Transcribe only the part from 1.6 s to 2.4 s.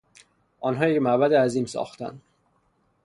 ساختند.